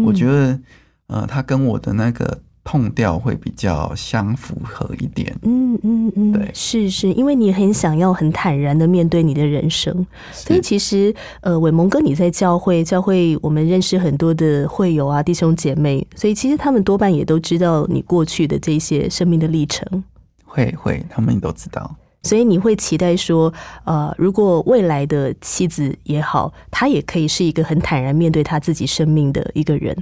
[0.05, 0.61] 我觉得得
[1.09, 5.37] 呃，他跟我的那个痛调会比较相符合一点。
[5.43, 20.03] 嗯嗯嗯，对是是，因为你很想要很坦然的面对你的人生，所以其实呃，伟蒙哥你在教会，教会我们认识很多的会友啊、弟兄姐妹，所以其实他们多半也都知道你过去的这些生命的历程。
[20.47, 21.95] 会会，他们都知道。
[22.23, 23.53] 所以你会期待说，
[23.85, 29.95] 呃，如果未来的妻子也好，她也可以是一个很坦然面对她自己生命的一个人。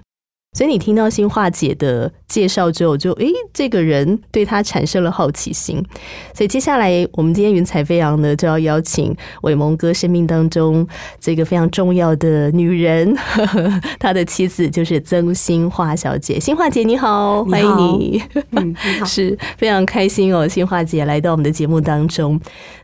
[0.54, 5.82] 所以你听到新化姐的介绍之后，就诶，这个人对她产生了好奇心。
[6.34, 10.86] 所以接下来我们今天云彩飞扬呢，就要邀请伟蒙哥生命当中
[11.18, 16.38] 这个非常重要的女人，呵呵他的妻子就是曾新化小姐。
[16.38, 18.22] 新化姐你好，欢迎你。
[18.52, 19.06] 嗯，你好。
[19.06, 22.38] 是非常开心哦，新化姐来到我们的节目当中。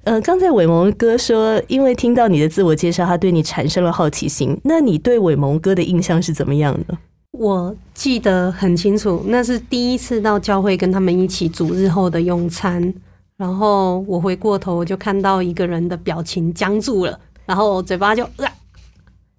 [0.04, 4.58] 呃，刚才伟蒙哥说，因为听到你的自我介绍，他对你产生了好奇心。
[4.64, 6.96] 那你对伟蒙哥的印象是怎么样的？
[7.32, 12.92] 我记得很清楚，那是第一次到教会跟他们一起煮日后的用餐，
[13.36, 18.26] 然后我回过头我就看到一个人的表情僵住了，然后嘴巴就，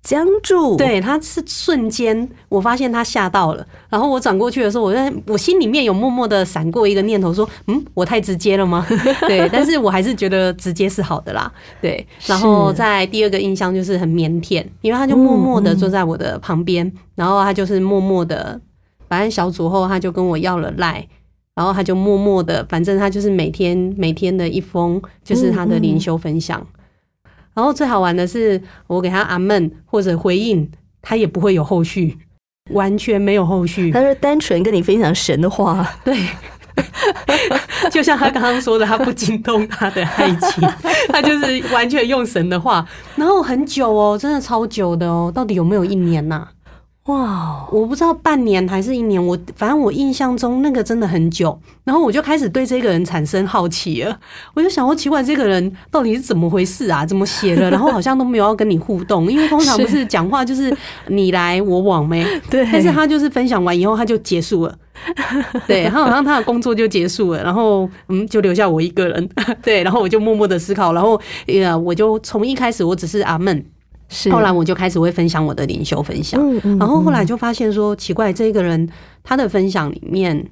[0.01, 8.85] 僵住，，对，他是瞬间，我发现他吓到了，然后我转过去的时候，我在我心里面有默默的闪过一个念头，说，嗯，我太直接了吗？
[9.27, 12.05] 对，但是我还是觉得直接是好的啦，对。
[12.25, 18.59] 然后在第二个印象就是很腼腆，因为他就默默的坐在我的旁边，然后他就是默默的，
[19.07, 21.05] 反正小组后他就跟我要了赖。
[21.55, 26.65] 然后他就默默的，反正他就是每天每天的一封，就是他的灵修分享。
[27.59, 32.17] 然后最好玩的是，我给他阿闷或者回应，他也不会有后续，
[32.71, 33.91] 完全没有后续。
[33.91, 36.17] 他是单纯跟你分享神的话，对，
[37.91, 40.69] 就像他刚刚说的，他不惊动他的爱情，
[41.11, 42.87] 他就是完全用神的话。
[43.17, 46.47] 然后很久哦，真的超久的哦，到底有没有一年呐、
[47.05, 54.19] 哇，我不知道半年还是一年，我反正我印象中那个真的很久，然后我就开始对这个人产生好奇了，
[54.53, 57.03] 我就想，我奇怪这个人到底是怎么回事啊？
[57.03, 57.71] 怎么写的？
[57.71, 60.75] 然后好像都没有要跟你互动，因为通常不是讲话就是
[61.07, 64.75] 你来我往没， 对但是他就是分享完以后他就结束了。
[65.65, 69.29] 对他好像他的工作就结束了，然后嗯，就留下我一个人。
[69.63, 73.65] 对，然后我就默默的思考，然后呃，我就从一开始我只是阿闷，
[74.09, 74.29] 是。
[74.31, 78.89] 后来我就开始会分享我的灵修分享，嗯嗯然后后来就发现说，奇怪，这个人
[79.23, 80.49] 他的分享里面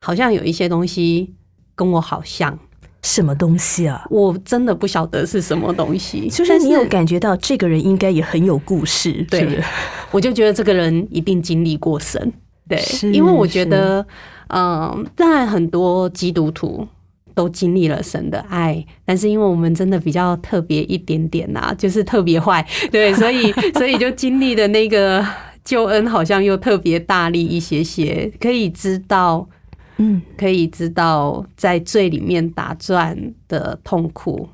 [0.00, 1.32] 好像有一些东西
[1.76, 2.58] 跟我好像，
[3.02, 4.04] 什么东西啊？
[4.10, 9.62] 我真的不晓得是什么东西， 就是你有感觉到这个人应该也很有故事，对
[10.10, 12.32] 我就觉得这个人一定经历过神，
[12.68, 12.82] 对，
[13.12, 14.06] 因为我觉得，
[14.48, 16.86] 嗯，当然很多基督徒。
[17.34, 25.24] 都经历了神的爱，但是因为我们真的比较特别一点点呐、 就是特别坏， 对，所以 所以就经历的那个
[25.64, 29.48] 救恩好像又特别大力一些些，可以知道，
[29.96, 33.16] 嗯，可以知道在罪里面打转
[33.48, 34.48] 的痛苦，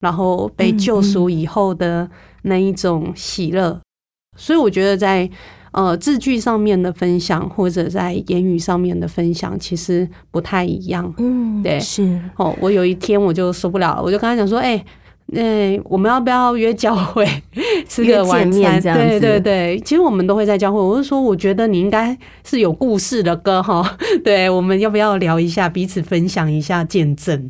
[0.00, 2.08] 然后被救赎以后的
[2.42, 3.80] 那一种喜乐。
[4.36, 5.28] 所以我觉得在
[5.72, 11.12] 呃字句上面的分享，或者在言语上面的分享，其实不太一样。
[11.18, 14.84] 嗯，对是哦，我有一天我就受不了了，我就跟他讲说，哎、
[15.26, 17.24] 那、我们要不要约教会
[17.88, 18.80] 吃约个晚餐？
[18.82, 20.80] 对对对，其实我们都会在教会。
[20.80, 23.96] 我就说，我觉得你应该是有故事的歌哈。
[24.24, 27.48] 对，我们要不要聊一下，彼此分享一下见证？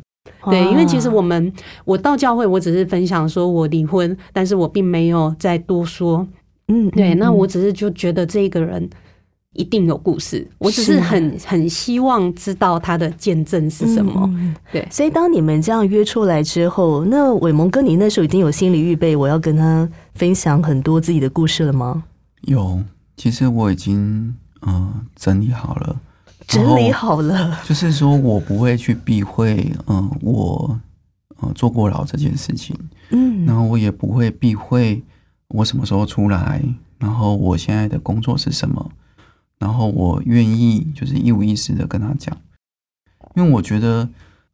[0.49, 1.51] 对，因为其实我们
[1.85, 6.27] 我到教会，我只是分享说我离婚，但是我并没有再多说。
[6.71, 8.89] 嗯，对，嗯嗯那我只是就觉得这个人
[9.53, 10.99] 一定有故事，我只是是。
[11.01, 14.13] 很很希望知道他的见证是什么。
[14.27, 14.87] 嗯嗯对。
[14.89, 22.03] 所以当你们这样约出来之后，那伟蒙哥，你那时候已经有心理预备，我要跟他分享很多自己的故事了吗？
[22.43, 22.81] 有，
[23.17, 25.99] 其实我已经嗯、呃整理好了，
[26.47, 30.79] 整理好了，就是说我不会去避讳，嗯、我
[31.41, 32.73] 呃坐过牢这件事情，
[33.09, 33.45] 嗯。
[33.45, 35.03] 然后我也不会避讳
[35.53, 36.61] 我什么时候出来，
[36.97, 38.91] 然后我现在的工作是什么，
[39.59, 42.35] 然后我愿意就是一五一十的跟他讲，
[43.35, 44.09] 因为我觉得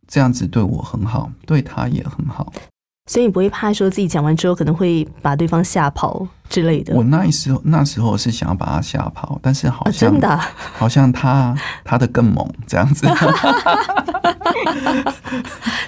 [0.07, 2.51] 这样子对我很好，对他也很好。
[3.07, 9.91] 所以你不会怕说自己讲完之后可能会把对方吓跑之类的我那时候那时候是想要把他吓跑，但是好啊？
[9.91, 13.07] 像、真的啊、 好像他他的更猛这样子。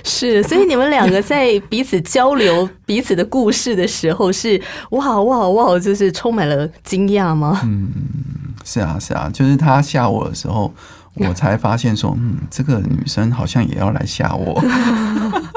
[0.04, 4.62] 是，所以你们两个在彼此交流彼此的故事的时候是
[4.92, 7.60] 哇哇哇，就是充满了惊讶吗？
[7.64, 7.90] 嗯
[8.66, 10.72] 是啊是啊，就是他吓我的时候，
[11.16, 14.62] 我才发现说，嗯，这个女生好像也要来吓我。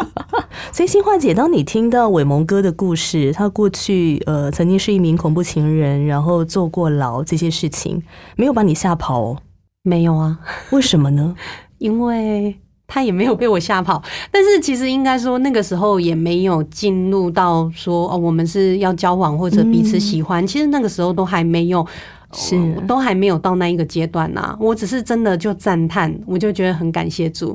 [0.72, 8.02] 所以新化姐，当你听到伟蒙哥的故事，他过去呃曾经是一名恐怖情人，然后坐过牢这些事情，
[8.36, 9.38] 没有把你吓跑哦。
[9.82, 10.38] 没有啊，
[10.70, 11.34] 为什么呢？
[11.78, 14.02] 因为他也没有被我吓跑。
[14.30, 20.46] 但是其实应该说，那个时候也没有进入到说哦，我们是要交往或者彼此喜欢。
[20.46, 21.86] 其实那个时候都还没有。
[22.34, 27.54] 是呃都还没有到那一个阶段呐、我只是真的就赞叹，我就觉得很感谢主。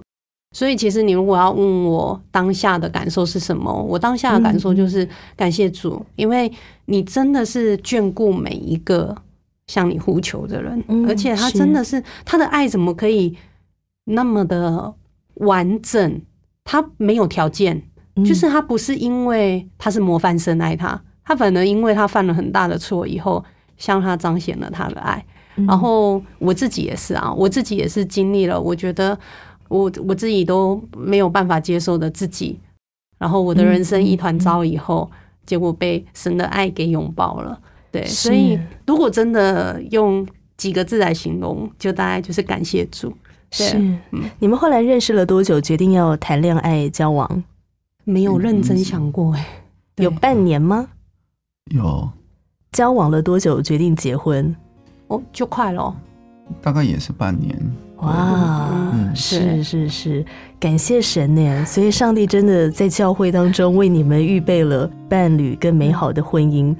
[0.57, 6.51] 所以其实你如果要问我当下的感受是什么，我当下的感受就是感谢主，因为
[6.85, 9.15] 你真的是眷顾每一个
[9.67, 13.37] 向你呼求的人，嗯而且他真的是他的爱怎么可以
[14.05, 14.91] 那么的
[15.35, 16.19] 完整？
[16.63, 17.79] 他没有条件，
[18.15, 23.45] 嗯就是他不是因为他是模范生爱他，他反而因为他犯了很大的错以后，
[23.77, 25.23] 向他彰显了他的爱。
[25.57, 29.17] 嗯然后我自己也是啊，我自己也是经历了，我觉得
[29.69, 32.59] 我我自己都没有办法接受的自己，
[33.17, 35.09] 然后我的人生一团糟以后，
[35.45, 37.59] 结果被神的爱给拥抱了。
[37.91, 43.13] 对，所以如果真的用几个字来形容，就大概就是感谢主。
[43.49, 43.77] 对是
[44.11, 45.61] 嗯你们后来认识了多久？
[45.61, 47.43] 决定要谈恋爱交往？
[48.03, 49.45] 没有认真想过哎、
[49.95, 50.89] 对有半年吗？
[51.71, 52.09] 有
[52.73, 53.61] 交往了多久？
[53.61, 54.53] 决定结婚？
[55.07, 55.95] 哦，就快了哦。
[56.61, 57.57] 大概也是半年。
[57.97, 60.25] 哇，嗯是是是，
[60.59, 61.65] 感谢神呢！
[61.65, 66.75] 所以上帝真的在教会当中为你们预备了伴侣跟美好的婚姻。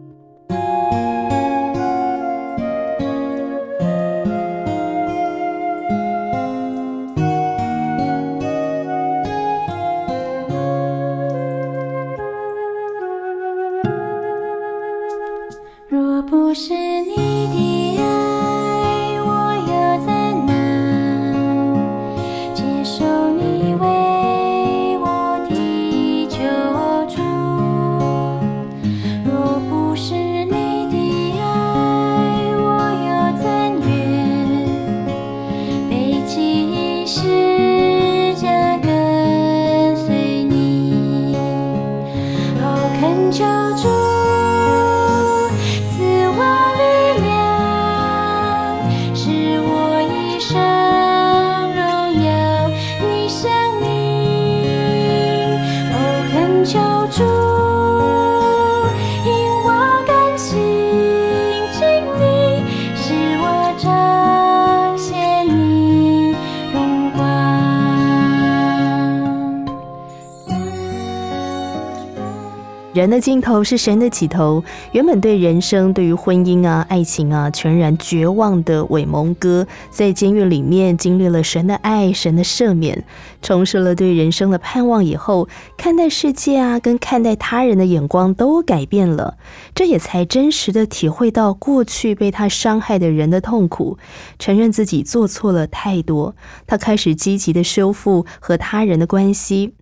[72.97, 74.63] 人的尽头是神的起头。
[74.91, 83.05] 原本对人生、对于婚姻啊、爱情啊全然绝望的韦蒙哥，在监狱里面经历了神的爱、神的赦免，
[83.39, 89.37] 重拾了对人生的盼望以后，看待世界啊，跟看待他人的眼光都改变了。
[89.75, 93.99] 这也才真实的体会到过去被他伤害的人的痛苦，
[94.39, 96.35] 承认自己做错了太多。
[96.65, 99.75] 他开始积极的修复和他人的关系。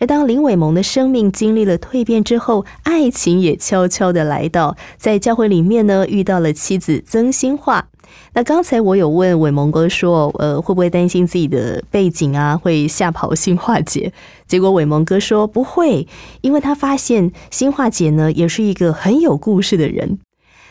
[0.00, 7.86] 而当林伟萌的生命经历了蜕变之后，爱情也悄悄的来到，在教会里面呢，遇到了妻子曾心化。
[8.32, 14.12] 那刚才我有问伟萌哥说，呃，会不会担心自己的背景啊会吓跑新化姐？
[14.48, 16.08] 结果伟萌哥说不会，
[16.40, 20.18] 因为他发现新化姐呢也是一个很有故事的人。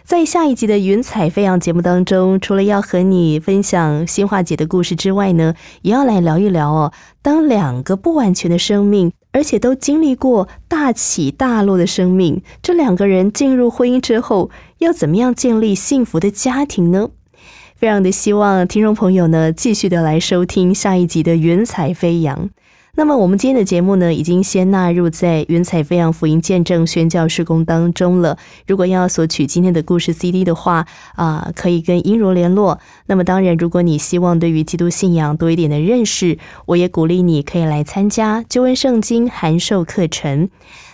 [0.04, 5.54] 在下一集的《云彩飞扬》节目当中，除了要和你分享新化姐的故事之外呢，
[5.84, 14.50] 也要来聊一聊哦，当两个不完全的生命，而且都经历过大起大落的生命，这两个人进入婚姻之后，
[14.80, 17.10] 要怎么样建立幸福的家庭呢？
[17.76, 22.48] 非常的希望听众朋友呢，继续的来收听下一集的《云彩飞扬》。
[23.00, 28.38] 那么我们今天的节目呢，已经先纳入在云彩飞扬福音见证宣教施工当中了。
[28.68, 30.86] 如果要索取今天的故事 CD 的话，
[31.16, 32.78] 啊、可以跟英柔联络。
[33.06, 40.50] 那么当然，如果你希望对于基督信仰多一点的认识，我也鼓励你可以来参加救恩圣经函授课程。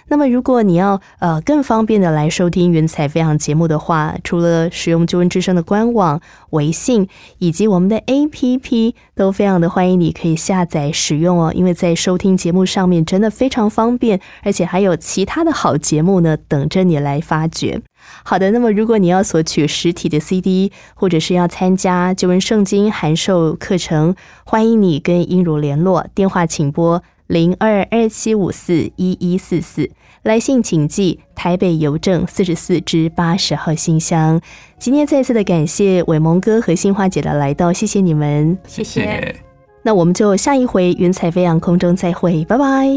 [0.08, 7.08] 那么，如果你要呃更方便的来收听云彩飞扬节目的话，除了使用救恩之声的官网、微信
[7.40, 11.52] 以及我们的 APP，都非常的欢迎你可以下载使用哦。
[11.56, 17.82] 因为在收听节目上面真的非常方便，而且还有其他的好节目呢等着你来发掘。
[18.24, 29.90] 好的，那么如果你要索取实体的 CD，或者是要参加救恩圣经函授课程，欢迎你跟英如联络，电话请拨零二二七五四一一四四，
[30.24, 34.40] 来信请寄台北邮政四十四至八十号信箱。
[34.78, 38.58] 今天再次的感谢伟萌哥和杏花姐的来到，谢谢你们。
[38.68, 39.36] 谢谢。
[39.82, 42.88] 那我们就下一回云彩飞扬空中再会，拜拜。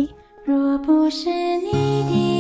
[0.45, 2.38] 若不是你的